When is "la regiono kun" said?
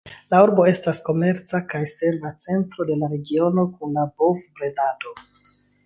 3.05-3.97